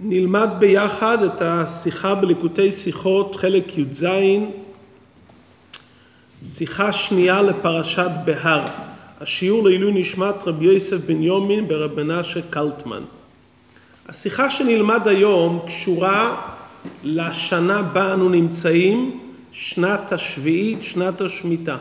[0.00, 4.06] נלמד ביחד את השיחה בליקוטי שיחות, חלק י"ז,
[6.44, 8.64] שיחה שנייה לפרשת בהר.
[9.20, 13.02] השיעור לעילוי נשמת רבי יוסף בן יומין ברב מנשה קלטמן.
[14.08, 16.42] השיחה שנלמד היום קשורה
[17.04, 19.20] לשנה בה אנו נמצאים,
[19.52, 21.76] שנת השביעית, שנת השמיטה.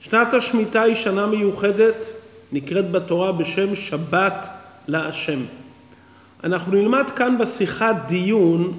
[0.00, 2.10] שנת השמיטה היא שנה מיוחדת,
[2.52, 4.48] נקראת בתורה בשם שבת
[4.88, 5.40] להשם.
[6.44, 8.78] אנחנו נלמד כאן בשיחת דיון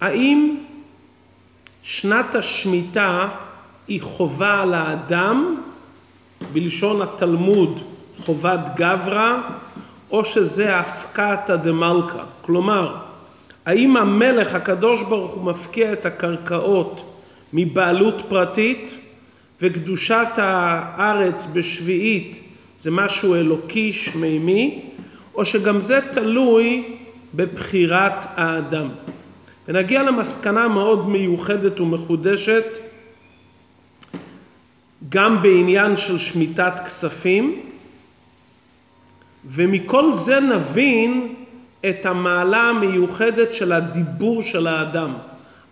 [0.00, 0.56] האם
[1.82, 3.28] שנת השמיטה
[3.88, 5.56] היא חובה על האדם,
[6.52, 7.80] בלשון התלמוד
[8.16, 9.40] חובת גברא,
[10.10, 12.22] או שזה הפקעתא דמלכא.
[12.42, 12.96] כלומר,
[13.66, 17.02] האם המלך הקדוש ברוך הוא מפקיע את הקרקעות
[17.52, 18.94] מבעלות פרטית
[19.60, 22.40] וקדושת הארץ בשביעית
[22.78, 24.89] זה משהו אלוקי שמימי,
[25.40, 26.96] או שגם זה תלוי
[27.34, 28.88] בבחירת האדם.
[29.68, 32.78] ונגיע למסקנה מאוד מיוחדת ומחודשת
[35.08, 37.60] גם בעניין של שמיטת כספים,
[39.44, 41.34] ומכל זה נבין
[41.88, 45.14] את המעלה המיוחדת של הדיבור של האדם.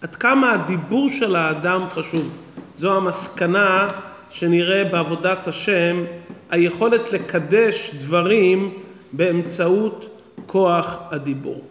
[0.00, 2.37] עד כמה הדיבור של האדם חשוב.
[2.77, 3.91] זו המסקנה
[4.31, 6.05] שנראה בעבודת השם,
[6.50, 11.64] היכולת לקדש דברים באמצעות כוח הדיבור.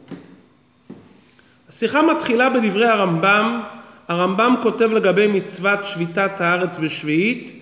[1.69, 3.61] השיחה מתחילה בדברי הרמב"ם,
[4.07, 7.61] הרמב"ם כותב לגבי מצוות שביתת הארץ בשביעית,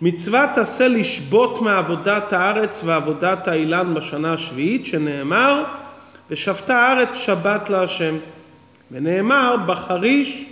[0.00, 5.64] מצוות עשה לשבות מעבודת הארץ ועבודת האילן בשנה השביעית, שנאמר,
[6.30, 8.16] ושבתה הארץ שבת להשם,
[8.90, 10.46] ונאמר, בחריש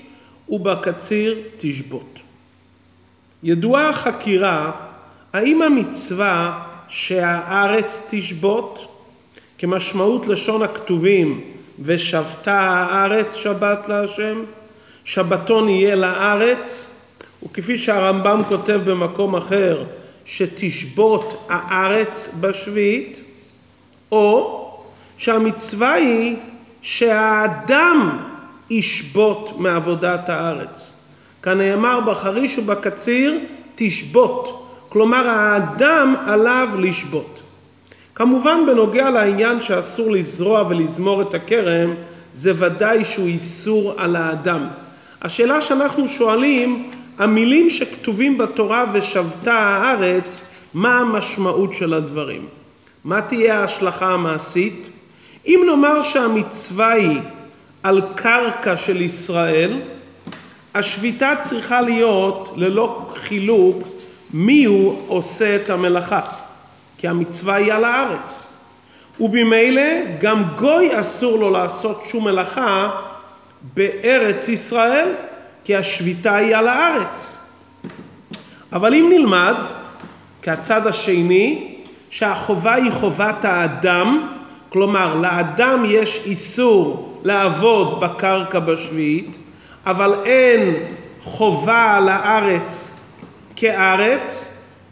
[0.49, 2.21] ובקציר תשבות.
[3.43, 4.71] ידועה החקירה,
[5.33, 6.63] האם המצווה
[6.95, 8.87] שהארץ תשבות,
[9.59, 11.41] כמשמעות לשון הכתובים,
[11.83, 14.43] ושבתה הארץ שבת להשם,
[15.05, 16.91] שבתון יהיה לארץ,
[17.43, 19.85] וכפי שהרמב"ם כותב במקום אחר,
[20.25, 23.21] שתשבות הארץ בשביעית,
[24.13, 24.65] או
[25.19, 26.37] שהמצווה היא
[26.83, 28.19] שהאדם
[28.71, 30.95] ישבות מעבודת הארץ.
[31.43, 33.39] כנאמר בחריש ובקציר
[33.75, 34.64] תשבות.
[34.95, 37.43] כלומר האדם עליו לשבות.
[38.15, 41.95] כמובן בנוגע לעניין שאסור לזרוע ולזמור את הכרם,
[42.35, 44.67] זה ודאי שהוא איסור על האדם.
[45.23, 50.41] השאלה שאנחנו שואלים, המילים שכתובים בתורה ושבתה הארץ,
[50.75, 52.47] מה המשמעות של הדברים?
[53.05, 54.87] מה תהיה ההשלכה המעשית?
[55.47, 57.21] אם נאמר שהמצווה היא
[57.83, 59.73] על קרקע של ישראל,
[60.75, 63.94] השביתה צריכה להיות ללא חילוק
[64.37, 66.21] מי הוא עושה את המלאכה?
[66.99, 68.47] כי המצווה היא על הארץ.
[69.21, 69.83] ובמילא
[70.21, 72.91] גם גוי אסור לו לעשות שום מלאכה
[73.75, 75.15] בארץ ישראל,
[75.65, 77.39] כי השביתה היא על הארץ.
[78.73, 79.57] אבל אם נלמד,
[80.43, 81.75] כהצד השני,
[82.11, 84.29] שהחובה היא חובת האדם,
[84.69, 89.39] כלומר לאדם יש איסור לעבוד בקרקע בשביעית,
[89.87, 90.75] אבל אין
[91.21, 92.94] חובה על הארץ
[93.57, 94.49] כארץ,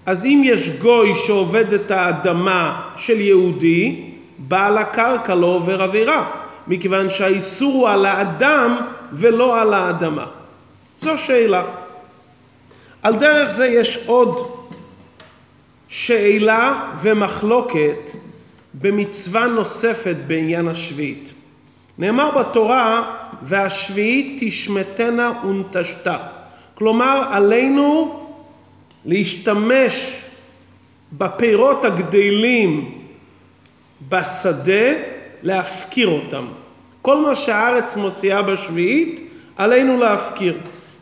[0.06, 6.30] אז אם יש גוי שעובד את האדמה של יהודי, בעל הקרקע לא עובר עבירה,
[6.66, 8.76] מכיוון שהאיסור הוא על האדם
[9.12, 10.26] ולא על האדמה.
[10.98, 11.62] זו שאלה.
[13.02, 14.56] על דרך זה יש עוד
[15.88, 18.10] שאלה ומחלוקת
[18.74, 21.32] במצווה נוספת בעניין השביעית.
[21.98, 26.16] נאמר בתורה, והשביעית תשמטנה ונטשתה.
[26.74, 28.21] כלומר, עלינו
[29.04, 30.22] להשתמש
[31.12, 32.98] בפירות הגדלים
[34.08, 34.92] בשדה,
[35.42, 36.46] להפקיר אותם.
[37.02, 39.20] כל מה שהארץ מוציאה בשביעית,
[39.56, 40.58] עלינו להפקיר.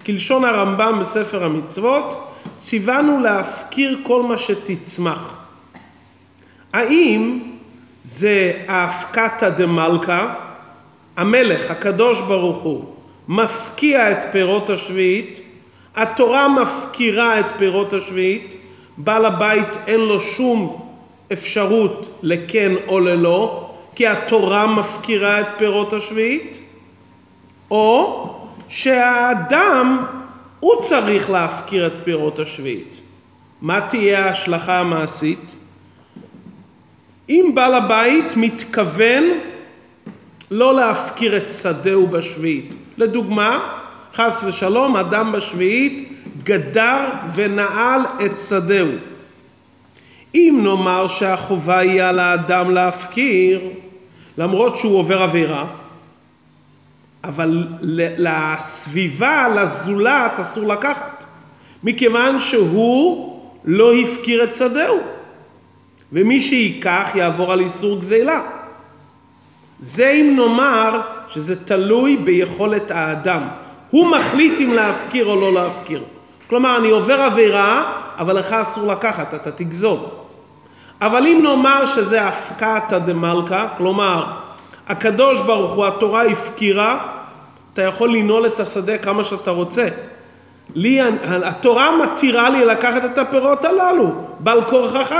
[0.06, 5.34] כלשון הרמב"ם בספר המצוות, ציוונו להפקיר כל מה שתצמח.
[6.72, 7.38] האם
[8.04, 10.26] זה האפקתא דמלכא,
[11.16, 12.84] המלך, הקדוש ברוך הוא,
[13.28, 15.40] מפקיע את פירות השביעית,
[16.00, 18.54] התורה מפקירה את פירות השביעית,
[18.96, 20.90] בעל הבית אין לו שום
[21.32, 26.58] אפשרות לכן או ללא, כי התורה מפקירה את פירות השביעית,
[27.70, 28.26] או
[28.68, 30.04] שהאדם
[30.60, 33.00] הוא צריך להפקיר את פירות השביעית.
[33.60, 35.54] מה תהיה ההשלכה המעשית?
[37.28, 39.24] אם בעל הבית מתכוון
[40.50, 43.80] לא להפקיר את שדהו בשביעית, לדוגמה,
[44.14, 46.12] חס ושלום, אדם בשביעית
[46.44, 48.88] גדר ונעל את שדהו.
[50.34, 53.60] אם נאמר שהחובה היא על האדם להפקיר,
[54.38, 55.66] למרות שהוא עובר עבירה,
[57.24, 57.66] אבל
[58.18, 61.24] לסביבה, לזולת, אסור לקחת,
[61.84, 64.98] מכיוון שהוא לא הפקיר את שדהו,
[66.12, 68.40] ומי שייקח יעבור על איסור גזילה.
[69.80, 73.48] זה אם נאמר שזה תלוי ביכולת האדם.
[73.90, 76.02] הוא מחליט אם להפקיר או לא להפקיר.
[76.48, 79.98] כלומר, אני עובר עבירה, אבל לך אסור לקחת, אתה תגזול.
[81.00, 84.24] אבל אם נאמר שזה הפקעתא דמלכא, כלומר,
[84.88, 87.06] הקדוש ברוך הוא, התורה הפקירה,
[87.72, 89.88] אתה יכול לנעול את השדה כמה שאתה רוצה.
[90.74, 95.14] לי, התורה מתירה לי לקחת את הפירות הללו, בעל כורחך.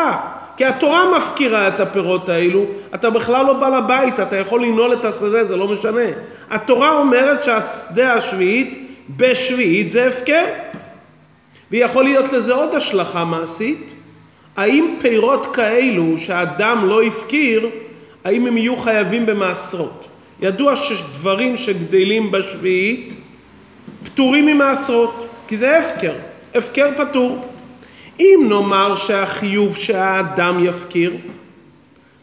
[0.60, 2.64] כי התורה מפקירה את הפירות האלו,
[2.94, 6.06] אתה בכלל לא בעל הבית, אתה יכול לנעול את השדה, זה לא משנה.
[6.50, 10.44] התורה אומרת שהשדה השביעית בשביעית זה הפקר.
[11.70, 13.94] ויכול להיות לזה עוד השלכה מעשית.
[14.56, 17.68] האם פירות כאלו שהאדם לא הפקיר,
[18.24, 20.08] האם הם יהיו חייבים במעשרות?
[20.40, 23.14] ידוע שדברים שגדלים בשביעית
[24.04, 26.14] פטורים ממעשרות, כי זה הפקר,
[26.54, 27.46] הפקר פטור.
[28.20, 31.16] אם נאמר שהחיוב שהאדם יפקיר,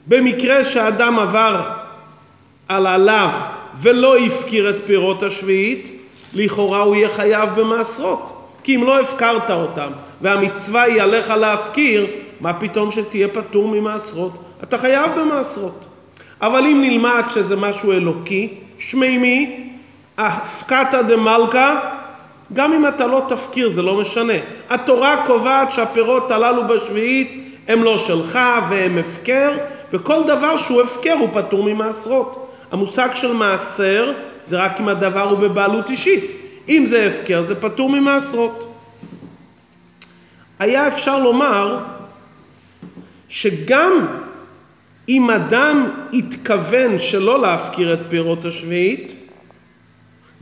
[0.07, 1.63] במקרה שהאדם עבר
[2.67, 3.29] על עליו
[3.81, 6.01] ולא הפקיר את פירות השביעית,
[6.33, 8.33] לכאורה הוא יהיה חייב במעשרות.
[8.63, 9.91] כי אם לא הפקרת אותם
[10.21, 12.07] והמצווה היא עליך להפקיר,
[12.39, 14.43] מה פתאום שתהיה פטור ממעשרות?
[14.63, 15.87] אתה חייב במעשרות.
[16.41, 19.69] אבל אם נלמד שזה משהו אלוקי, שמימי,
[20.17, 21.96] הפקתא דמלכא,
[22.53, 24.33] גם אם אתה לא תפקיר זה לא משנה.
[24.69, 28.39] התורה קובעת שהפירות הללו בשביעית הם לא שלך
[28.69, 29.51] והם הפקר,
[29.93, 32.53] וכל דבר שהוא הפקר הוא פטור ממעשרות.
[32.71, 34.13] המושג של מעשר
[34.45, 36.31] זה רק אם הדבר הוא בבעלות אישית.
[36.69, 38.73] אם זה הפקר זה פטור ממעשרות.
[40.59, 41.79] היה אפשר לומר
[43.29, 44.07] שגם
[45.09, 49.13] אם אדם התכוון שלא להפקיר את פירות השביעית,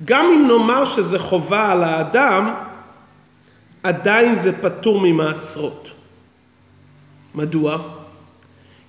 [0.06, 2.53] גם אם נאמר שזה חובה על האדם,
[3.83, 5.92] עדיין זה פטור ממעשרות.
[7.36, 7.77] מדוע?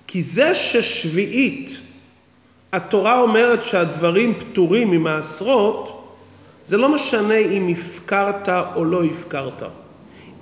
[0.07, 1.79] כי זה ששביעית
[2.73, 6.13] התורה אומרת שהדברים פטורים ממעשרות,
[6.65, 9.63] זה לא משנה אם הפקרת או לא הפקרת.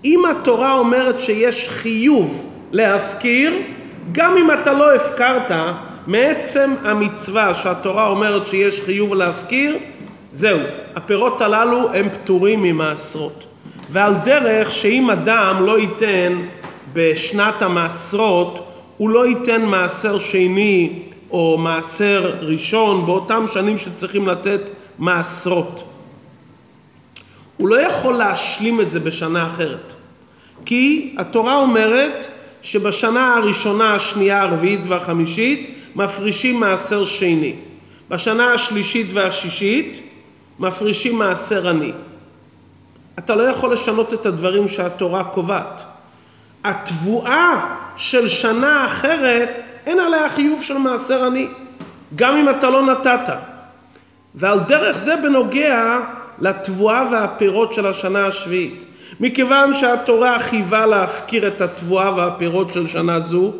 [0.06, 3.54] אם התורה אומרת שיש חיוב להפקיר,
[4.12, 5.52] גם אם אתה לא הפקרת,
[6.08, 9.78] מעצם המצווה שהתורה אומרת שיש חיוב להפקיר,
[10.36, 10.60] זהו,
[10.96, 13.46] הפירות הללו הם פטורים ממעשרות.
[13.90, 16.42] ועל דרך שאם אדם לא ייתן
[16.94, 21.00] בשנת המעשרות, הוא לא ייתן מעשר שני
[21.32, 25.84] או מעשר ראשון באותם שנים שצריכים לתת מעשרות.
[27.58, 29.94] הוא לא יכול להשלים את זה בשנה אחרת.
[30.66, 32.28] כי התורה אומרת
[32.62, 37.54] שבשנה הראשונה, השנייה, הרביעית והחמישית מפרישים מעשר שני.
[38.10, 40.02] בשנה השלישית והשישית
[40.60, 41.92] מפרישים מעשר עני.
[43.19, 45.84] אתה לא יכול לשנות את הדברים שהתורה קובעת.
[46.63, 49.50] התבואה של שנה אחרת,
[49.86, 51.48] אין עליה חיוב של מעשר עני,
[52.16, 53.34] גם אם אתה לא נתת.
[54.36, 56.00] ועל דרך זה בנוגע
[56.40, 58.86] לתבואה והפירות של השנה השביעית.
[59.19, 63.51] מכיוון שהתורה חייבה להפקיר את התבואה והפירות של שנה זו,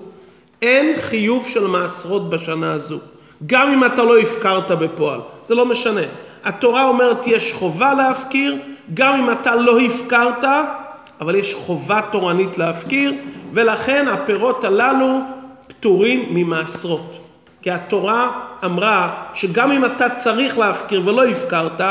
[0.62, 3.00] אין חיוב של מעשרות בשנה הזו.
[3.45, 6.01] גם אם אתה לא הפקרת בפועל, זה לא משנה.
[6.46, 8.58] התורה אומרת יש חובה להפקיר,
[8.94, 10.44] גם אם אתה לא הפקרת,
[11.22, 13.14] אבל יש חובה תורנית להפקיר,
[13.54, 15.20] ולכן הפירות הללו
[15.68, 17.18] פטורים ממעשרות.
[17.62, 21.82] כי התורה אמרה שגם אם אתה צריך להפקיר ולא הפקרת,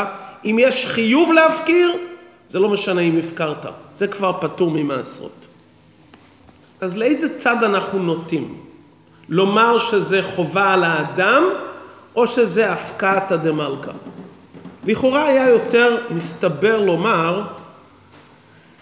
[0.45, 1.93] אם יש חיוב להפקיר,
[2.51, 5.47] זה לא משנה אם הפקרת, זה כבר פטור ממעשרות.
[6.81, 8.55] אז לאיזה צד אנחנו נוטים?
[9.29, 11.43] לומר שזה חובה על האדם,
[12.17, 13.93] או שזה הפקעתא דמלכא?
[14.87, 17.43] לכאורה היה יותר מסתבר לומר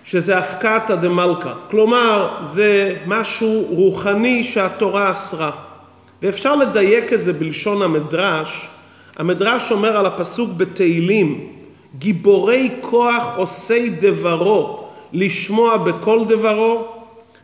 [0.05, 5.51] שזה הפקעתא דמלכא, כלומר זה משהו רוחני שהתורה אסרה.
[6.23, 8.69] ואפשר לדייק את זה בלשון המדרש,
[9.17, 11.49] המדרש אומר על הפסוק בתהילים,
[11.99, 16.85] גיבורי כוח עושי דברו, לשמוע בכל דברו,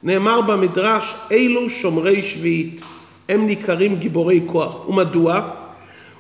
[0.03, 2.81] נאמר במדרש, אלו שומרי שביעית,
[3.29, 4.88] הם ניכרים גיבורי כוח.
[4.88, 5.50] ומדוע?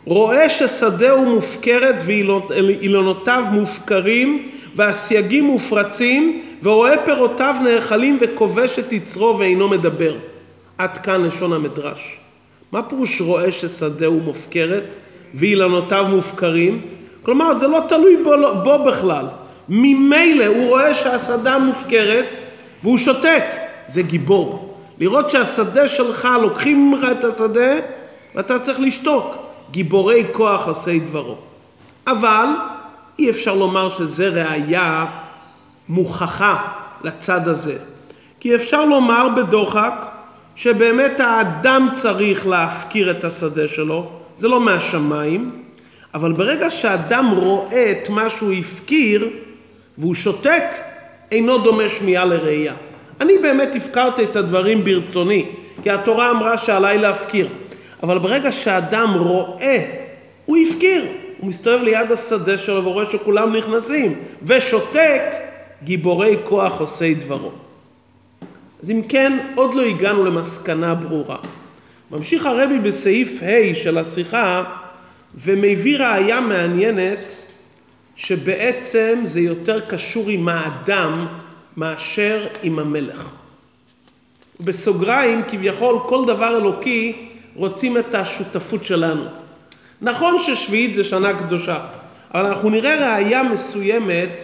[0.08, 10.14] רואה ששדהו מופקרת ואילונותיו מופקרים והסייגים מופרצים ורואה פירותיו נאכלים וכובש את יצרו ואינו מדבר.
[10.78, 12.18] עד כאן לשון המדרש.
[12.72, 14.96] מה פירוש רואה ששדהו מופקרת
[15.34, 16.82] ואילנותיו מופקרים?
[17.22, 18.30] כלומר זה לא תלוי בו,
[18.64, 19.26] בו בכלל.
[19.68, 22.38] ממילא הוא רואה שהשדה מופקרת
[22.82, 23.44] והוא שותק.
[23.86, 24.74] זה גיבור.
[25.00, 27.74] לראות שהשדה שלך, לוקחים ממך את השדה
[28.34, 29.47] ואתה צריך לשתוק.
[29.70, 31.36] גיבורי כוח עושי דברו.
[32.06, 32.46] אבל
[33.18, 35.06] אי אפשר לומר שזה ראייה
[35.88, 36.56] מוכחה
[37.04, 37.76] לצד הזה.
[38.40, 39.94] כי אפשר לומר בדוחק
[40.54, 45.62] שבאמת האדם צריך להפקיר את השדה שלו, זה לא מהשמיים,
[46.14, 49.28] אבל ברגע שאדם רואה את מה שהוא הפקיר
[49.98, 50.64] והוא שותק,
[51.32, 52.74] אינו דומה שמיעה לראייה.
[53.20, 55.46] אני באמת הפקרתי את הדברים ברצוני,
[55.82, 57.48] כי התורה אמרה שעליי להפקיר.
[58.02, 60.00] אבל ברגע שאדם רואה,
[60.46, 61.06] הוא הפקיר.
[61.38, 65.22] הוא מסתובב ליד השדה שלו ורואה שכולם נכנסים, ושותק,
[65.84, 67.50] גיבורי כוח עושי דברו.
[68.82, 71.36] אז אם כן, עוד לא הגענו למסקנה ברורה.
[72.10, 74.64] ממשיך הרבי בסעיף ה' של השיחה
[75.34, 77.36] ומביא ראייה מעניינת
[78.16, 81.26] שבעצם זה יותר קשור עם האדם
[81.76, 83.30] מאשר עם המלך.
[84.60, 87.27] בסוגריים, כביכול כל דבר אלוקי
[87.58, 89.24] רוצים את השותפות שלנו.
[90.00, 91.86] נכון ששביעית זה שנה קדושה,
[92.34, 94.42] אבל אנחנו נראה ראייה מסוימת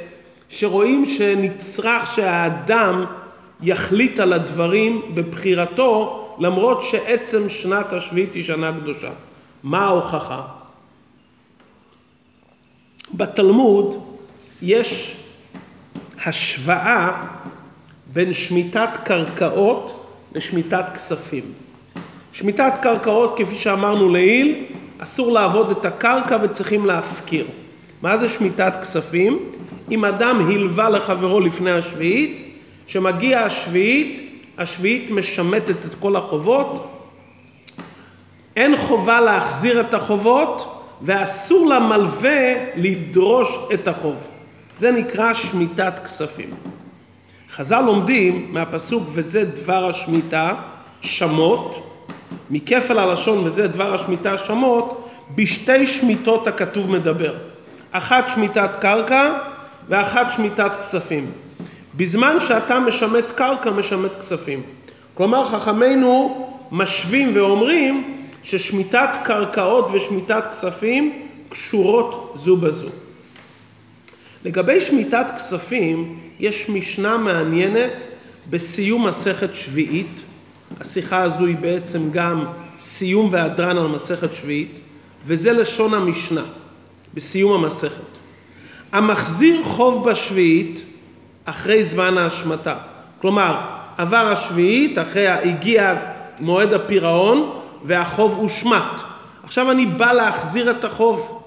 [0.49, 3.05] שרואים שנצרך שהאדם
[3.61, 9.11] יחליט על הדברים בבחירתו למרות שעצם שנת השביעית היא שנה קדושה.
[9.63, 10.43] מה ההוכחה?
[13.15, 14.19] בתלמוד
[14.63, 15.17] יש
[16.25, 17.25] השוואה
[18.13, 21.64] בין שמיטת קרקעות לשמיטת כספים.
[22.35, 24.65] שמיטת קרקעות, כפי שאמרנו לעיל,
[24.99, 27.47] אסור לעבוד את הקרקע וצריכים להפקיר.
[28.03, 29.39] מה זה שמיטת כספים?
[29.91, 32.43] אם אדם הלווה לחברו לפני השביעית,
[32.87, 36.91] שמגיע השביעית, השביעית משמטת את כל החובות,
[38.57, 44.31] אין חובה להחזיר את החובות ואסור למלווה לדרוש את החוב.
[44.77, 46.51] זה נקרא שמיטת כספים.
[47.51, 50.55] חז"ל לומדים מהפסוק וזה דבר השמיטה,
[51.01, 51.94] שמות,
[52.51, 57.35] מכפל הלשון וזה דבר השמיטה שמות, בשתי שמיטות הכתוב מדבר.
[57.91, 59.39] אחת שמיטת קרקע
[59.89, 61.31] ואחת שמיטת כספים.
[61.95, 64.63] בזמן שאתה משמט קרקע, משמט כספים.
[65.15, 72.89] כלומר, חכמינו משווים ואומרים ששמיטת קרקעות ושמיטת כספים קשורות זו בזו.
[74.45, 78.07] לגבי שמיטת כספים, יש משנה מעניינת
[78.51, 80.23] בסיום מסכת שביעית,
[80.81, 82.45] השיחה הזו היא בעצם גם
[82.81, 84.81] סיום והדרן על מסכת שביעית,
[85.27, 86.45] וזה לשון המשנה,
[87.15, 88.15] בסיום המסכת.
[88.93, 90.85] המחזיר חוב בשביעית
[91.45, 92.77] אחרי זמן ההשמטה.
[93.21, 93.61] כלומר,
[93.97, 95.95] עבר השביעית, אחרי הגיע
[96.41, 99.03] מועד הפירעון והחוב הושמט.
[99.43, 101.43] עכשיו אני בא להחזיר את החוב.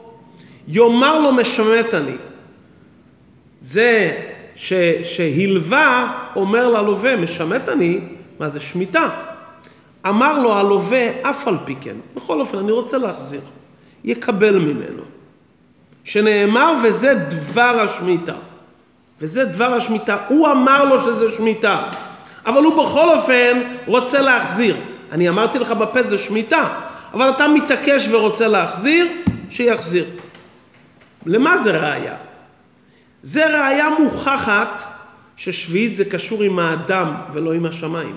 [0.67, 2.15] יאמר לו משמט אני.
[3.59, 4.11] זה
[4.55, 7.99] ש, שהלווה אומר ללווה משמט אני,
[8.39, 9.09] מה זה שמיטה?
[10.07, 13.41] אמר לו הלווה אף על פי כן, בכל אופן אני רוצה להחזיר,
[14.03, 15.03] יקבל ממנו.
[16.03, 18.35] שנאמר וזה דבר השמיטה.
[19.21, 20.17] וזה דבר השמיטה.
[20.27, 21.89] הוא אמר לו שזה שמיטה,
[22.45, 24.77] אבל הוא בכל אופן רוצה להחזיר.
[25.11, 26.79] אני אמרתי לך בפה זה שמיטה,
[27.13, 29.07] אבל אתה מתעקש ורוצה להחזיר,
[29.49, 30.05] שיחזיר.
[31.25, 32.15] למה זה ראייה?
[33.23, 34.83] זה ראייה מוכחת
[35.37, 38.15] ששביעית זה קשור עם האדם ולא עם השמיים.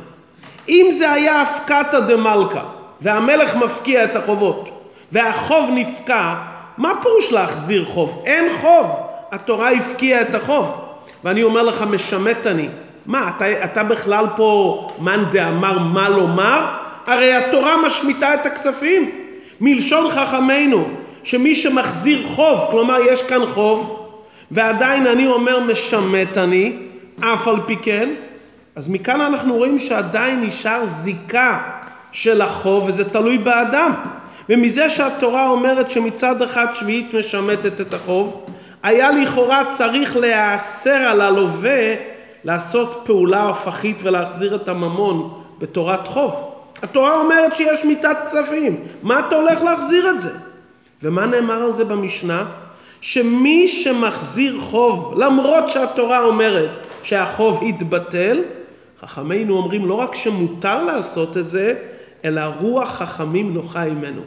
[0.69, 2.63] אם זה היה הפקתא דמלכא
[3.01, 4.71] והמלך מפקיע את החובות
[5.13, 6.35] והחוב נפקע,
[6.79, 8.23] מה פירוש להחזיר חוב?
[8.27, 8.87] אין חוב,
[9.33, 10.77] התורה הפקיעה את החוב.
[11.25, 12.69] ואני אומר לך משמט אני.
[13.07, 16.67] מה, אתה, אתה בכלל פה מאן דאמר מה לומר?
[17.07, 19.11] הרי התורה משמיטה את הכספים.
[19.61, 20.89] מלשון חכמינו,
[21.23, 24.07] שמי שמחזיר חוב, כלומר יש כאן חוב,
[24.51, 26.77] ועדיין אני אומר משמט אני,
[27.21, 28.15] אף על פי כן,
[28.77, 31.59] אז מכאן אנחנו רואים שעדיין נשאר זיקה
[32.13, 33.93] של החוב, וזה תלוי באדם.
[34.49, 38.47] ומזה שהתורה אומרת שמצד אחד שביעית משמטת את החוב,
[38.83, 41.95] היה לכאורה צריך להיאסר על הלווה
[42.45, 46.55] לעשות פעולה הפכית ולהחזיר את הממון בתורת חוב.
[46.83, 50.31] התורה אומרת שיש מיתת כספים, מה אתה הולך להחזיר את זה?
[51.03, 52.45] ומה נאמר על זה במשנה?
[53.01, 56.71] שמי שמחזיר חוב, למרות שהתורה אומרת
[57.03, 58.43] שהחוב יתבטל,
[59.01, 61.75] חכמינו אומרים לא רק שמותר לעשות את זה,
[62.25, 64.23] אלא רוח חכמים נוחה ממנו.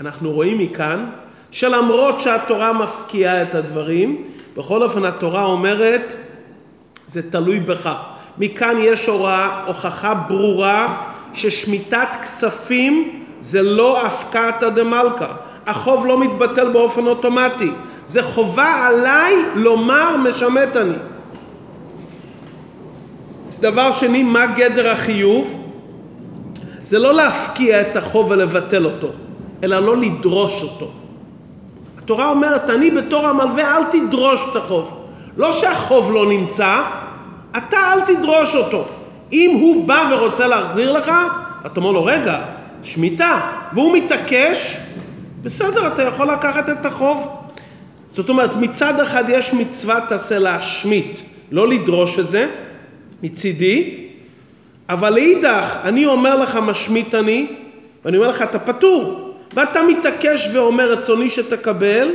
[0.00, 1.06] אנחנו רואים מכאן
[1.50, 4.24] שלמרות שהתורה מפקיעה את הדברים,
[4.56, 6.16] בכל אופן התורה אומרת
[7.06, 7.94] זה תלוי בך.
[8.38, 15.32] מכאן יש הוראה, הוכחה ברורה ששמיטת כספים זה לא הפקעתא דמלכא.
[15.66, 17.70] החוב לא מתבטל באופן אוטומטי.
[18.06, 20.94] זה חובה עליי לומר משמט אני.
[23.62, 25.58] דבר שני, מה גדר החיוב?
[26.82, 29.08] זה לא להפקיע את החוב ולבטל אותו,
[29.62, 30.90] אלא לא לדרוש אותו.
[31.98, 34.98] התורה אומרת, אני בתור המלווה אל תדרוש את החוב.
[35.36, 36.82] לא שהחוב לא נמצא,
[37.56, 38.84] אתה אל תדרוש אותו.
[39.32, 41.12] אם הוא בא ורוצה להחזיר לך,
[41.66, 42.44] אתה אומר לו, רגע,
[42.82, 43.40] שמיטה,
[43.72, 44.76] והוא מתעקש,
[45.42, 47.28] בסדר, אתה יכול לקחת את החוב.
[48.10, 52.48] זאת אומרת, מצד אחד יש מצווה תעשה להשמיט, לא לדרוש את זה,
[53.22, 54.06] מצידי,
[54.88, 57.46] אבל לאידך, אני אומר לך משמיט אני,
[58.04, 62.08] ואני אומר לך, אתה פטור, ואתה מתעקש ואומר, רצוני שתקבל,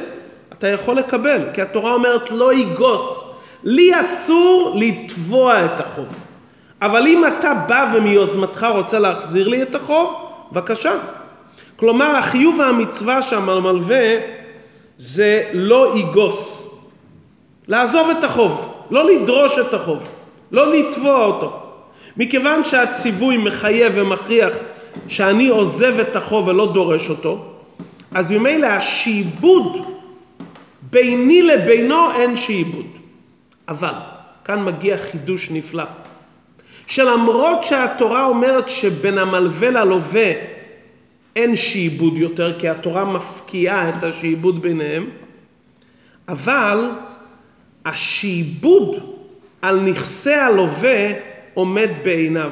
[0.54, 3.24] אתה יכול לקבל, כי התורה אומרת, לא יגוס.
[3.64, 6.24] לי אסור לתבוע את החוב.
[6.82, 10.14] אבל אם אתה בא ומיוזמתך רוצה להחזיר לי את החוב,
[10.52, 10.94] בבקשה.
[11.76, 14.06] כלומר, החיוב והמצווה שם על מלווה
[14.98, 16.64] זה לא יגוס.
[17.68, 20.14] לעזוב את החוב, לא לדרוש את החוב,
[20.52, 21.60] לא לתבוע אותו.
[22.18, 24.54] מכיוון שהציווי מחייב ומכריח
[25.08, 27.46] שאני עוזב את החוב ולא דורש אותו,
[28.12, 29.86] אז ממילא השעבוד
[30.82, 32.86] ביני לבינו אין שעבוד.
[33.68, 33.94] אבל,
[34.46, 35.84] כאן מגיע חידוש נפלא.
[36.88, 40.32] שלמרות שהתורה אומרת שבין המלווה ללווה
[41.36, 45.10] אין שעבוד יותר, כי התורה מפקיעה את השעבוד ביניהם,
[46.28, 46.90] אבל
[47.86, 49.17] השעבוד
[49.62, 51.08] על נכסי הלווה
[51.54, 52.52] עומד בעיניו.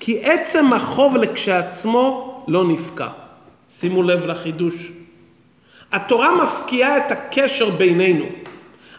[0.00, 3.08] כי עצם החוב לכשעצמו לא נפקע.
[3.68, 4.74] שימו לב לחידוש.
[5.92, 8.24] התורה מפקיעה את הקשר בינינו,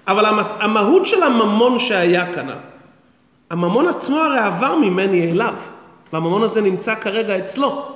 [0.08, 0.26] אבל
[0.60, 2.48] המהות של הממון שהיה כאן,
[3.50, 5.54] הממון עצמו הרי עבר ממני אליו,
[6.14, 7.96] והממון הזה נמצא כרגע אצלו.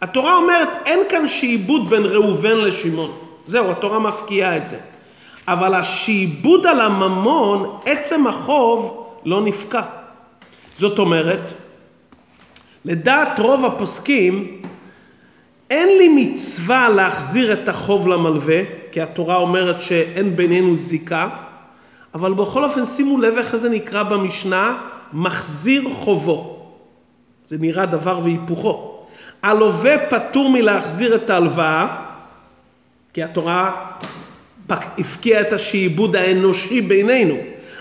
[0.00, 3.18] התורה אומרת, אין כאן שעבוד בין ראובן לשמעון.
[3.46, 4.78] זהו, התורה מפקיעה את זה.
[5.48, 9.82] אבל השעבוד על הממון, עצם החוב, לא נפקע.
[10.74, 11.52] זאת אומרת,
[12.84, 14.62] לדעת רוב הפוסקים,
[15.70, 18.60] אין לי מצווה להחזיר את החוב למלווה,
[18.92, 21.28] כי התורה אומרת שאין בינינו זיקה,
[22.14, 24.78] אבל בכל אופן שימו לב איך זה נקרא במשנה,
[25.12, 26.66] מחזיר חובו.
[27.46, 29.04] זה נראה דבר והיפוכו.
[29.42, 31.96] הלווה פטור מלהחזיר את ההלוואה,
[33.12, 33.86] כי התורה
[34.70, 37.34] הפקיעה את השעבוד האנושי בינינו,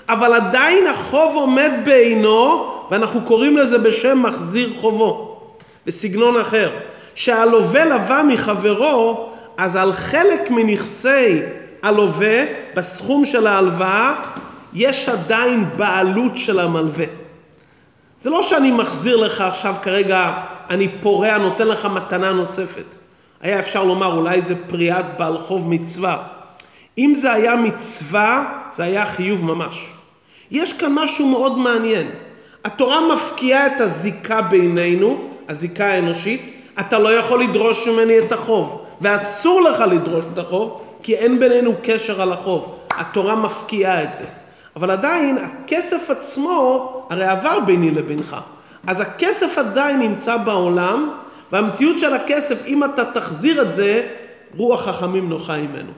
[0.10, 5.39] אבל עדיין החוב עומד בעינו, ואנחנו קוראים לזה בשם מחזיר חובו,
[5.86, 6.72] בסגנון אחר.
[7.15, 11.39] שהלווה לווה מחברו, אז על חלק מנכסי
[11.84, 12.44] הלווה,
[12.76, 14.13] בסכום של ההלוואה,
[14.74, 17.06] יש עדיין בעלות של המלווה.
[18.20, 20.32] זה לא שאני מחזיר לך עכשיו כרגע,
[20.70, 22.96] אני פורע, נותן לך מתנה נוספת.
[23.41, 26.24] היה אפשר לומר, אולי זה פריעת בעל חוב מצווה.
[26.97, 29.89] אם זה היה מצווה, זה היה חיוב ממש.
[30.51, 32.10] יש כאן משהו מאוד מעניין.
[32.65, 39.62] התורה מפקיעה את הזיקה בינינו, הזיקה האנושית, אתה לא יכול לדרוש ממני את החוב, ואסור
[39.62, 42.80] לך לדרוש את החוב, כי אין בינינו קשר על החוב.
[42.91, 44.25] התורה מפקיעה את זה.
[44.75, 48.38] אבל עדיין הכסף עצמו הרי עבר ביני לבינך.
[48.88, 51.10] אז הכסף עדיין נמצא בעולם,
[51.51, 54.08] והמציאות של הכסף, אם אתה תחזיר את זה,
[54.58, 55.91] רוח חכמים נוחה ממנו.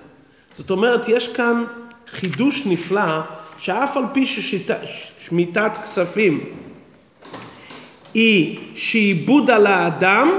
[0.54, 1.64] זאת אומרת, יש כאן
[2.12, 3.20] חידוש נפלא,
[3.58, 6.44] שאף על פי ששמיטת כספים
[8.14, 10.32] היא שעיבוד על האדם,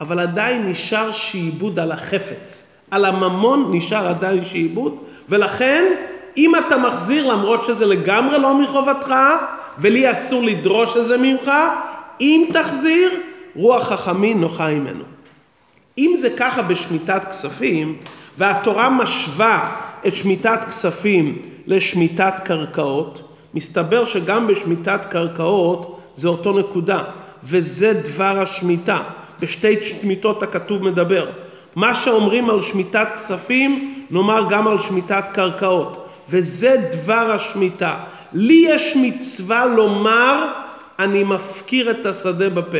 [0.00, 2.66] אבל עדיין נשאר שעיבוד על החפץ.
[2.90, 5.94] על הממון נשאר עדיין שעיבוד, ולכן
[6.36, 9.14] אם אתה מחזיר למרות שזה לגמרי לא מחובתך,
[9.78, 11.50] ולי אסור לדרוש את זה ממך,
[12.20, 13.20] אם תחזיר,
[13.56, 15.04] רוח חכמים נוחה ממנו.
[15.98, 17.96] אם זה ככה בשמיטת כספים,
[18.38, 23.22] והתורה משווה את שמיטת כספים לשמיטת קרקעות,
[23.54, 27.02] מסתבר שגם בשמיטת קרקעות זה אותו נקודה,
[27.44, 28.98] וזה דבר השמיטה.
[29.40, 31.30] בשתי שמיטות הכתוב מדבר.
[31.76, 36.08] מה שאומרים על שמיטת כספים, נאמר גם על שמיטת קרקעות.
[36.28, 37.96] וזה דבר השמיטה.
[38.32, 40.46] לי יש מצווה לומר,
[40.98, 42.78] אני מפקיר את השדה בפה.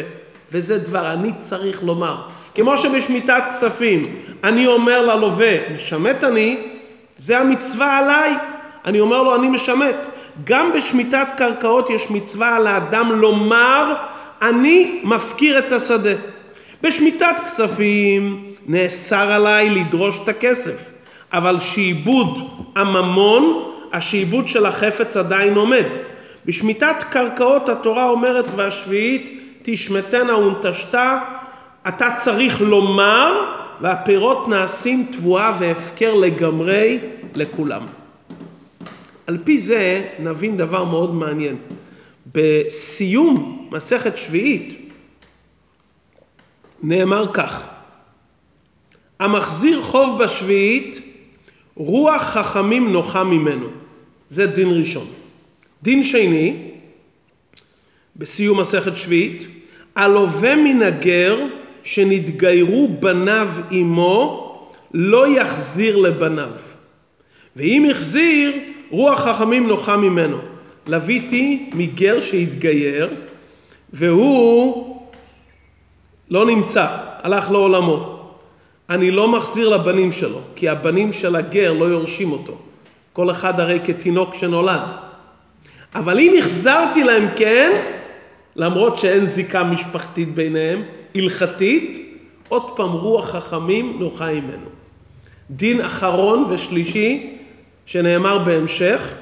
[0.52, 2.22] וזה דבר, אני צריך לומר.
[2.54, 4.02] כמו שבשמיטת כספים,
[4.44, 6.56] אני אומר ללווה, משמט אני,
[7.18, 8.34] זה המצווה עליי.
[8.84, 10.08] אני אומר לו, אני משמט.
[10.44, 13.94] גם בשמיטת קרקעות יש מצווה על האדם לומר,
[14.42, 16.14] אני מפקיר את השדה.
[16.82, 20.90] בשמיטת כספים נאסר עליי לדרוש את הכסף.
[21.32, 25.86] אבל שעבוד הממון, השעבוד של החפץ עדיין עומד.
[26.46, 31.18] בשמיטת קרקעות התורה אומרת והשביעית תשמטנה ונטשתה,
[31.88, 36.98] אתה צריך לומר והפירות נעשים תבואה והפקר לגמרי
[37.34, 37.86] לכולם.
[39.26, 41.56] על פי זה נבין דבר מאוד מעניין.
[42.32, 44.90] בסיום מסכת שביעית
[46.82, 47.66] נאמר כך:
[49.20, 51.00] המחזיר חוב בשביעית,
[51.76, 53.66] רוח חכמים נוחה ממנו.
[54.28, 55.06] זה דין ראשון.
[55.82, 56.70] דין שני,
[58.16, 59.46] בסיום מסכת שביעית,
[59.96, 61.46] הלווה מן הגר
[61.84, 64.40] שנתגיירו בניו עמו,
[64.94, 66.50] לא יחזיר לבניו.
[67.56, 68.52] ואם החזיר,
[68.90, 70.38] רוח חכמים נוחה ממנו.
[70.86, 73.14] לוויתי מגר שהתגייר,
[73.92, 74.96] והוא
[76.30, 76.86] לא נמצא,
[77.22, 78.20] הלך לעולמו.
[78.90, 82.58] אני לא מחזיר לבנים שלו, כי הבנים של הגר לא יורשים אותו.
[83.12, 84.94] כל אחד הרי כתינוק שנולד.
[85.94, 87.72] אבל אם החזרתי להם כן,
[88.56, 90.82] למרות שאין זיקה משפחתית ביניהם,
[91.14, 94.66] הלכתית, עוד פעם רוח חכמים נוחה ממנו.
[95.50, 97.36] דין אחרון ושלישי
[97.86, 99.14] שנאמר בהמשך,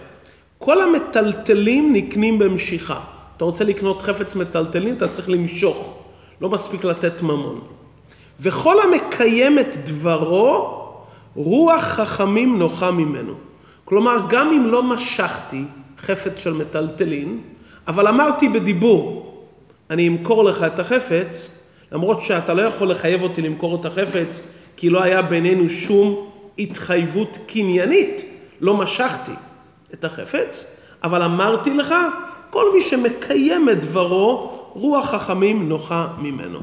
[0.58, 3.00] כל המטלטלים נקנים במשיכה.
[3.36, 5.94] אתה רוצה לקנות חפץ מטלטלין, אתה צריך למשוך,
[6.40, 7.60] לא מספיק לתת ממון.
[8.40, 10.78] וכל המקיים את דברו,
[11.34, 13.34] רוח חכמים נוחה ממנו.
[13.84, 15.64] כלומר, גם אם לא משכתי
[15.98, 17.40] חפץ של מטלטלין,
[17.88, 19.28] אבל אמרתי בדיבור,
[19.90, 21.61] אני אמכור לך את החפץ,
[21.92, 24.42] למרות שאתה לא יכול לחייב אותי למכור את החפץ,
[24.76, 28.22] כי לא היה בינינו שום התחייבות קניינית,
[28.60, 29.32] לא משכתי
[29.94, 30.64] את החפץ,
[31.04, 31.94] אבל אמרתי לך,
[32.50, 36.58] כל מי שמקיים את דברו, רוח חכמים נוחה ממנו.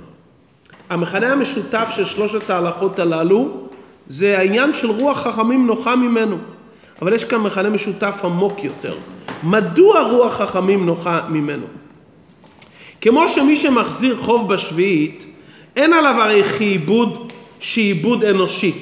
[0.89, 3.49] המכנה המשותף של שלושת ההלכות הללו
[4.07, 6.37] זה העניין של רוח חכמים נוחה ממנו.
[7.01, 8.95] אבל יש כאן מכנה משותף עמוק יותר.
[9.43, 11.65] מדוע רוח חכמים נוחה ממנו?
[13.01, 15.25] כמו שמי שמחזיר חוב בשביעית,
[15.75, 18.73] אין עליו הרי שעבוד, שעבוד אנושי.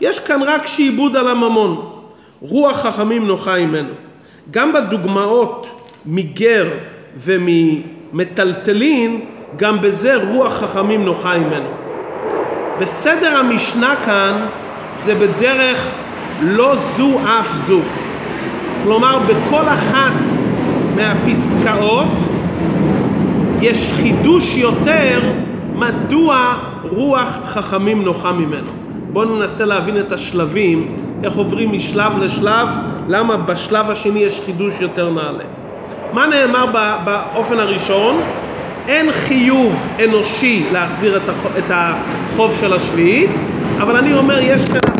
[0.00, 1.90] יש כאן רק שעבוד על הממון.
[2.40, 3.92] רוח חכמים נוחה ממנו.
[4.50, 5.66] גם בדוגמאות
[6.06, 6.66] מגר
[7.16, 9.20] וממטלטלין,
[9.56, 11.68] גם בזה רוח חכמים נוחה ממנו.
[12.78, 14.46] וסדר המשנה כאן
[14.96, 15.90] זה בדרך
[16.40, 17.80] לא זו אף זו.
[18.82, 20.26] כלומר, בכל אחת
[20.96, 22.08] מהפסקאות
[23.60, 25.20] יש חידוש יותר
[25.74, 26.56] מדוע
[26.90, 28.70] רוח חכמים נוחה ממנו.
[29.12, 32.68] בואו ננסה להבין את השלבים, איך עוברים משלב לשלב,
[33.08, 35.44] למה בשלב השני יש חידוש יותר נעלה.
[36.12, 36.66] מה נאמר
[37.04, 38.20] באופן הראשון?
[38.88, 41.16] אין חיוב אנושי להחזיר
[41.58, 43.30] את החוב של השביעית,
[43.78, 44.94] אבל אני אומר, יש כאן,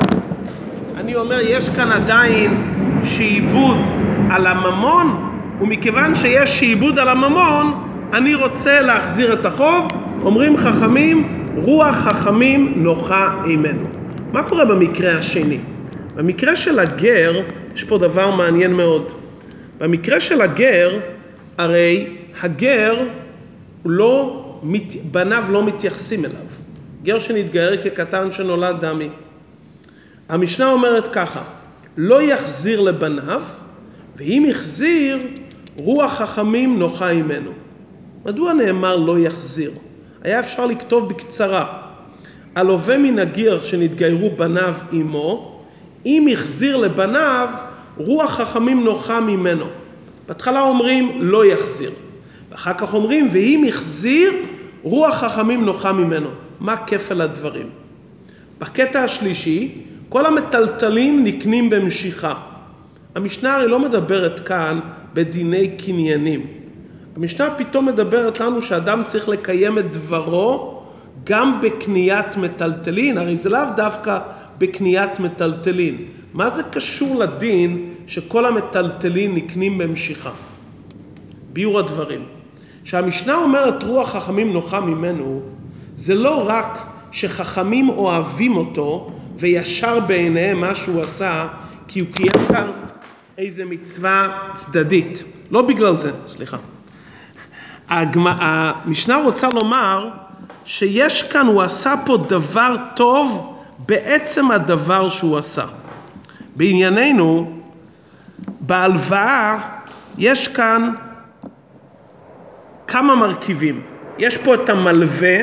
[0.96, 2.62] אני אומר, יש כאן עדיין
[3.04, 3.76] שעבוד
[4.30, 9.88] על הממון, ומכיוון שיש שעבוד על הממון, אני רוצה להחזיר את החוב,
[10.22, 13.86] אומרים חכמים, רוח חכמים נוחה עמנו.
[14.32, 15.58] מה קורה במקרה השני?
[16.16, 17.42] במקרה של הגר,
[17.74, 19.12] יש פה דבר מעניין מאוד.
[19.78, 20.98] במקרה של הגר,
[21.58, 22.06] הרי
[22.42, 22.96] הגר,
[23.84, 24.44] לא,
[25.10, 26.46] בניו לא מתייחסים אליו.
[27.02, 29.08] גר שנתגייר כקטן שנולד דמי.
[30.28, 31.42] המשנה אומרת ככה,
[31.96, 33.42] לא יחזיר לבניו,
[34.16, 35.18] ואם החזיר,
[35.76, 37.50] רוח חכמים נוחה ממנו.
[38.26, 39.70] מדוע נאמר לא יחזיר?
[40.22, 41.82] היה אפשר לכתוב בקצרה,
[42.54, 45.60] הלווה מן הגיר שנתגיירו בניו עמו,
[46.06, 47.48] אם החזיר לבניו,
[47.96, 49.64] רוח חכמים נוחה ממנו.
[50.28, 51.90] בהתחלה אומרים לא יחזיר,
[52.50, 54.32] ואחר כך אומרים ואם החזיר,
[54.82, 56.28] רוח חכמים נוחה ממנו.
[56.60, 57.66] מה כפל הדברים?
[58.58, 59.74] בקטע השלישי,
[60.08, 62.34] כל המטלטלים נקנים במשיכה.
[63.14, 64.80] המשנה הרי לא מדברת כאן
[65.14, 66.59] בדיני קניינים.
[67.16, 70.80] המשנה פתאום מדברת לנו שאדם צריך לקיים את דברו
[71.24, 74.18] גם בקניית מטלטלין, הרי זה לאו דווקא
[74.58, 75.96] בקניית מטלטלין.
[76.34, 80.30] מה זה קשור לדין שכל המטלטלין נקנים במשיכה?
[81.52, 82.24] ביור הדברים.
[82.84, 85.42] כשהמשנה אומרת רוח חכמים נוחה ממנו,
[85.94, 91.48] זה לא רק שחכמים אוהבים אותו וישר בעיניהם מה שהוא עשה,
[91.88, 92.70] כי הוא קיים כאן
[93.38, 95.22] איזה מצווה צדדית.
[95.50, 96.56] לא בגלל זה, סליחה.
[97.90, 100.08] המשנה רוצה לומר
[100.64, 105.64] שיש כאן, הוא עשה פה דבר טוב בעצם הדבר שהוא עשה.
[106.56, 107.52] בענייננו,
[108.60, 109.58] בהלוואה
[110.18, 110.90] יש כאן
[112.86, 113.80] כמה מרכיבים.
[114.18, 115.38] יש פה את המלווה,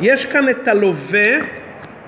[0.00, 1.30] יש כאן את הלווה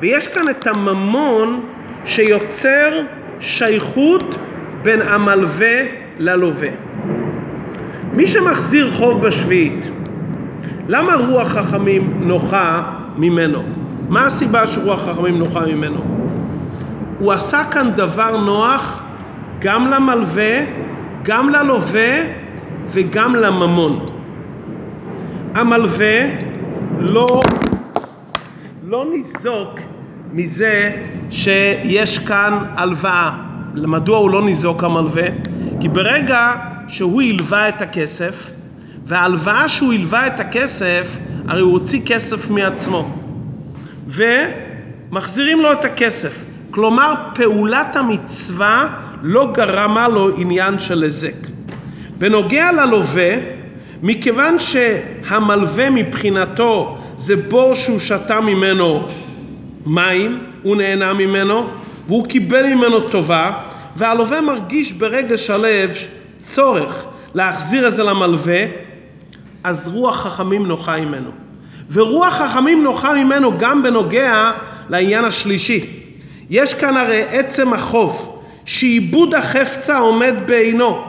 [0.01, 1.67] ויש כאן את הממון
[2.05, 3.01] שיוצר
[3.41, 4.35] שייכות
[4.83, 5.77] בין המלווה
[6.19, 6.90] ללווה.
[8.13, 9.91] מי שמחזיר חוב בשביעית,
[10.89, 12.83] למה רוח חכמים נוחה
[13.17, 13.63] ממנו?
[14.09, 16.01] מה הסיבה שרוח חכמים נוחה ממנו?
[17.19, 19.03] הוא עשה כאן דבר נוח
[19.59, 20.53] גם למלווה,
[21.23, 22.11] גם ללווה
[22.89, 24.05] וגם לממון.
[25.55, 26.21] המלווה
[26.99, 27.43] לא
[28.89, 29.81] לא ניזוק
[30.33, 30.91] מזה
[31.31, 33.31] שיש כאן הלוואה.
[33.75, 35.27] מדוע הוא לא ניזוק המלווה?
[35.81, 36.55] כי ברגע
[36.91, 38.51] שהוא הלווה את הכסף,
[39.07, 43.17] וההלוואה שהוא הלווה את הכסף, הרי הוא הוציא כסף מעצמו.
[44.07, 46.45] ומחזירים לו את הכסף.
[46.71, 48.89] כלומר, פעולת המצווה
[49.23, 51.35] לא גרמה לו עניין של היזק.
[52.19, 53.33] בנוגע ללווה,
[54.03, 59.09] מכיוון שהמלווה מבחינתו זה בור שהוא שתה ממנו
[59.87, 61.69] מים, הוא נהנה ממנו,
[62.07, 63.53] והוא קיבל ממנו טובה,
[63.97, 65.91] והלווה מרגיש ברגש הלב
[66.43, 68.63] צורך להחזיר את זה למלווה,
[69.65, 71.31] אז רוח חכמים נוחה ממנו.
[71.93, 74.51] ורוח חכמים נוחה ממנו גם בנוגע
[74.89, 76.01] לעניין השלישי.
[76.51, 81.05] יש כאן הרי עצם החוב, שעיבוד החפצה עומד בעינו.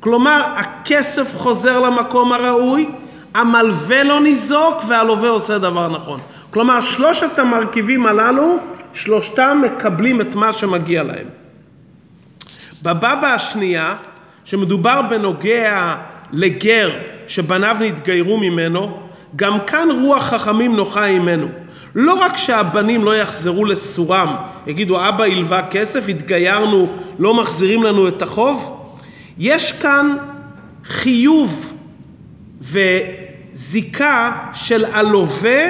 [0.00, 2.88] כלומר, הכסף חוזר למקום הראוי,
[3.34, 6.20] המלווה לא ניזוק והלווה עושה דבר נכון.
[6.50, 8.58] כלומר, שלושת המרכיבים הללו,
[8.92, 11.26] שלושתם מקבלים את מה שמגיע להם.
[12.82, 13.96] בבבא השנייה,
[14.44, 15.96] שמדובר בנוגע
[16.32, 16.90] לגר
[17.26, 18.98] שבניו נתגיירו ממנו,
[19.36, 21.48] גם כאן רוח חכמים נוחה ממנו.
[21.94, 28.22] לא רק שהבנים לא יחזרו לסורם, יגידו אבא הלווה כסף, התגיירנו, לא מחזירים לנו את
[28.22, 28.86] החוב,
[29.38, 30.16] יש כאן
[30.84, 31.72] חיוב
[32.60, 35.60] וזיקה של הלווה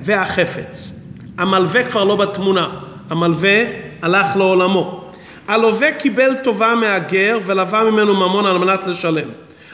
[0.00, 0.92] והחפץ.
[1.38, 2.68] המלווה כבר לא בתמונה,
[3.10, 3.62] המלווה
[4.02, 5.03] הלך לעולמו.
[5.48, 9.28] הלווה קיבל טובה מהגר ולווה ממנו ממון על מנת לשלם.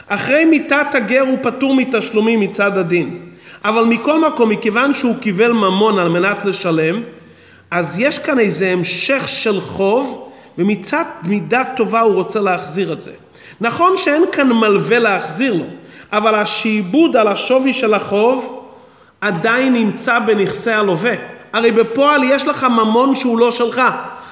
[0.08, 3.18] אחרי מיתת הגר הוא פטור מתשלומים מצד הדין.
[3.64, 7.02] אבל מכל מקום, מכיוון שהוא קיבל ממון על מנת לשלם,
[7.70, 13.12] אז יש כאן איזה המשך של חוב, ומצד מידה טובה הוא רוצה להחזיר את זה.
[13.60, 15.64] נכון שאין כאן מלווה להחזיר לו,
[16.12, 18.66] אבל השעבוד על השווי של החוב
[19.20, 21.14] עדיין נמצא בנכסי הלווה.
[21.52, 23.82] הרי בפועל יש לך ממון שהוא לא שלך.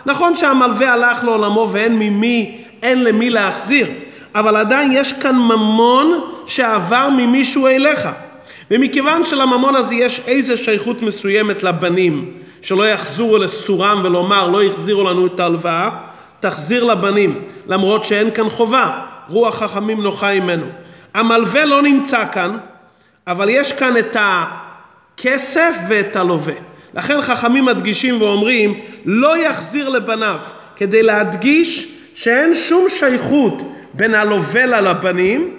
[0.06, 3.86] נכון שהמלווה הלך לעולמו ואין ממי, אין למי להחזיר,
[4.34, 8.08] אבל עדיין יש כאן ממון שעבר ממישהו אליך.
[8.70, 12.32] ומכיוון שלממון הזה יש איזה שייכות מסוימת לבנים,
[12.62, 15.90] שלא יחזורו לסורם ולומר לא החזירו לנו את ההלוואה,
[16.40, 20.66] תחזיר לבנים, למרות שאין כאן חובה, רוח חכמים נוחה ממנו.
[21.14, 22.56] המלווה לא נמצא כאן,
[23.26, 26.54] אבל יש כאן את הכסף ואת הלווה.
[26.98, 30.38] לכן חכמים מדגישים ואומרים לא יחזיר לבניו,
[30.76, 35.50] כדי להדגיש שאין שום שייכות בין הלווה ללבנים,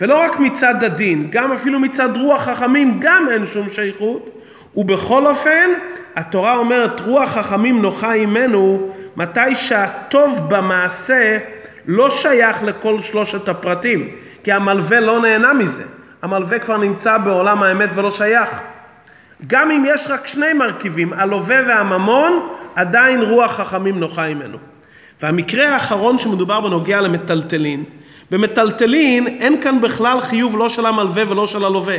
[0.00, 4.42] ולא רק מצד הדין, גם אפילו מצד רוח חכמים גם אין שום שייכות,
[4.76, 5.70] ובכל אופן
[6.16, 11.38] התורה אומרת רוח חכמים נוחה עמנו מתי שהטוב במעשה
[11.86, 14.08] לא שייך לכל שלושת הפרטים,
[14.44, 15.84] כי המלווה לא נהנה מזה,
[16.22, 18.60] המלווה כבר נמצא בעולם האמת ולא שייך.
[19.46, 24.58] גם אם יש רק שני מרכיבים, הלווה והממון, עדיין רוח חכמים נוחה ממנו.
[25.22, 27.84] והמקרה האחרון שמדובר בנוגע למטלטלין,
[28.30, 31.96] במטלטלין אין כאן בכלל חיוב לא של המלווה ולא של הלווה.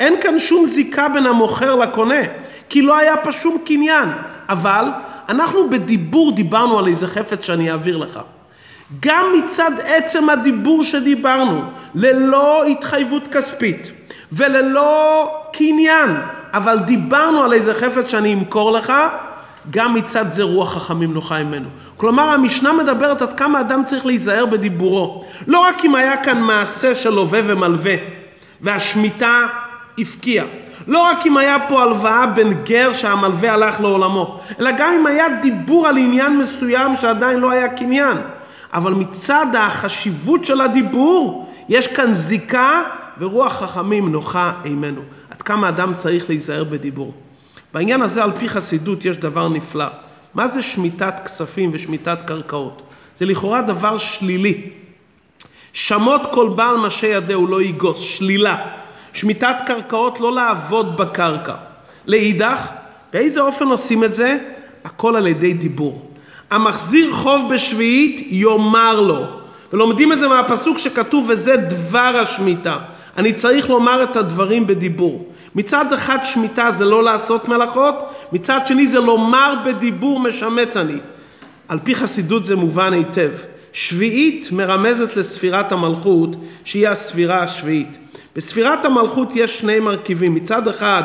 [0.00, 2.20] אין כאן שום זיקה בין המוכר לקונה,
[2.68, 4.08] כי לא היה פה שום קניין.
[4.48, 4.84] אבל
[5.28, 8.20] אנחנו בדיבור דיברנו על איזה חפץ שאני אעביר לך.
[9.00, 11.62] גם מצד עצם הדיבור שדיברנו,
[11.94, 13.90] ללא התחייבות כספית
[14.32, 16.10] וללא קניין,
[16.52, 18.92] אבל דיברנו על איזה חפץ שאני אמכור לך,
[19.70, 21.68] גם מצד זה רוח חכמים נוחה ממנו.
[21.96, 25.24] כלומר, המשנה מדברת עד כמה אדם צריך להיזהר בדיבורו.
[25.46, 27.94] לא רק אם היה כאן מעשה של לווה ומלווה,
[28.60, 29.46] והשמיטה
[29.98, 30.46] הפקיעה.
[30.86, 35.26] לא רק אם היה פה הלוואה בין גר שהמלווה הלך לעולמו, אלא גם אם היה
[35.42, 38.16] דיבור על עניין מסוים שעדיין לא היה קניין.
[38.72, 42.82] אבל מצד החשיבות של הדיבור, יש כאן זיקה
[43.18, 45.00] ורוח חכמים נוחה אימנו.
[45.42, 47.14] כמה אדם צריך להיזהר בדיבור.
[47.74, 49.86] בעניין הזה על פי חסידות יש דבר נפלא.
[50.34, 52.82] מה זה שמיטת כספים ושמיטת קרקעות?
[53.16, 54.70] זה לכאורה דבר שלילי.
[55.72, 58.58] שמות כל בעל משה ידהו לא יגוס, שלילה.
[59.12, 61.54] שמיטת קרקעות לא לעבוד בקרקע.
[62.06, 62.68] לאידך,
[63.12, 64.38] באיזה אופן עושים את זה?
[64.84, 66.10] הכל על ידי דיבור.
[66.50, 69.26] המחזיר חוב בשביעית יאמר לו.
[69.72, 72.78] ולומדים את זה מהפסוק שכתוב וזה דבר השמיטה.
[73.16, 75.26] אני צריך לומר את הדברים בדיבור.
[75.54, 77.94] מצד אחד שמיטה זה לא לעשות מלאכות,
[78.32, 80.98] מצד שני זה לומר בדיבור משמט אני.
[81.68, 83.30] על פי חסידות זה מובן היטב.
[83.72, 87.98] שביעית מרמזת לספירת המלכות שהיא הספירה השביעית.
[88.36, 90.34] בספירת המלכות יש שני מרכיבים.
[90.34, 91.02] מצד אחד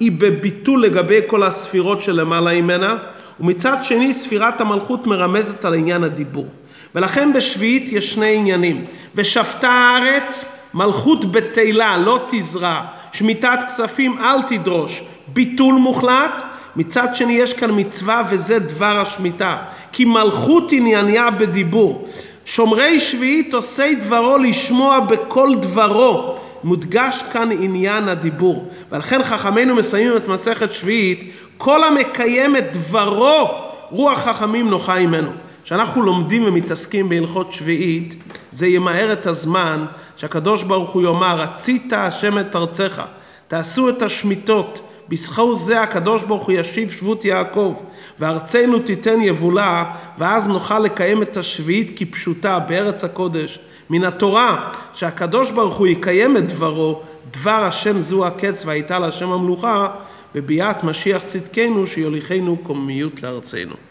[0.00, 2.96] היא בביטול לגבי כל הספירות שלמעלה ממנה,
[3.40, 6.46] ומצד שני ספירת המלכות מרמזת על עניין הדיבור.
[6.94, 8.84] ולכן בשביעית יש שני עניינים.
[9.14, 16.42] ושפטה הארץ מלכות בתהילה לא תזרע, שמיטת כספים אל תדרוש, ביטול מוחלט,
[16.76, 19.56] מצד שני יש כאן מצווה וזה דבר השמיטה.
[19.92, 22.08] כי מלכות ענייניה בדיבור.
[22.44, 26.38] שומרי שביעית עושי דברו לשמוע בכל דברו.
[26.64, 28.68] מודגש כאן עניין הדיבור.
[28.92, 33.48] ולכן חכמינו מסיימים את מסכת שביעית, כל המקיים את דברו,
[33.90, 35.30] רוח חכמים נוחה ממנו.
[35.64, 38.14] כשאנחנו לומדים ומתעסקים בהלכות שביעית,
[38.52, 39.84] זה ימהר את הזמן
[40.18, 43.02] שהקדוש ברוך הוא יאמר, רצית השם את ארצך,
[43.48, 47.74] תעשו את השמיטות, בזכות זה הקדוש ברוך הוא ישיב שבות יעקב,
[48.18, 49.84] וארצנו תיתן יבולה,
[50.18, 53.58] ואז נוכל לקיים את השביעית כפשוטה בארץ הקודש,
[53.90, 59.88] מן התורה, שהקדוש ברוך הוא יקיים את דברו, דבר השם זו הקץ והייתה להשם המלוכה,
[60.34, 63.87] בביאת משיח צדקנו שיוליכנו קוממיות לארצנו.